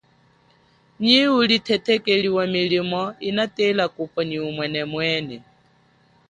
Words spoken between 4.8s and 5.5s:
mwene.